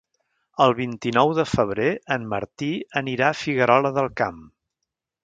[0.63, 2.71] El vint-i-nou de febrer en Martí
[3.03, 4.41] anirà a Figuerola del Camp.